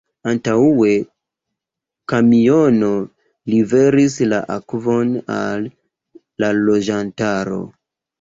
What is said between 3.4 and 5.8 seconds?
liveris la akvon al